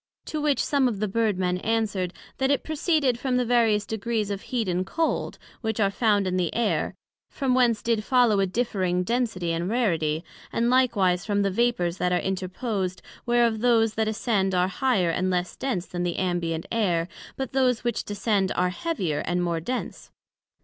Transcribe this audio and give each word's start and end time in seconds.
To 0.25 0.41
which 0.41 0.65
some 0.65 0.87
of 0.87 0.99
the 0.99 1.07
Bird 1.07 1.37
men 1.37 1.59
answered, 1.59 2.11
That 2.39 2.49
it 2.49 2.63
proceeded 2.63 3.19
from 3.19 3.37
the 3.37 3.45
various 3.45 3.85
degrees 3.85 4.31
of 4.31 4.41
heat 4.41 4.67
and 4.67 4.83
cold, 4.83 5.37
which 5.61 5.79
are 5.79 5.91
found 5.91 6.25
in 6.25 6.37
the 6.37 6.51
Air, 6.55 6.95
from 7.29 7.53
whence 7.53 7.83
did 7.83 8.03
follow 8.03 8.39
a 8.39 8.47
differing 8.47 9.03
density 9.03 9.51
and 9.51 9.69
rarity; 9.69 10.23
and 10.51 10.71
likewise 10.71 11.23
from 11.23 11.43
the 11.43 11.51
vapours 11.51 11.97
that 11.97 12.11
are 12.11 12.17
interposed, 12.17 13.03
whereof 13.27 13.59
those 13.59 13.93
that 13.93 14.07
ascend 14.07 14.55
are 14.55 14.69
higher 14.69 15.11
and 15.11 15.29
less 15.29 15.55
dense 15.55 15.85
then 15.85 16.01
the 16.01 16.17
ambient 16.17 16.65
air, 16.71 17.07
but 17.37 17.53
those 17.53 17.83
which 17.83 18.03
descend 18.03 18.51
are 18.53 18.69
heavier 18.71 19.19
and 19.27 19.43
more 19.43 19.59
dense. 19.59 20.09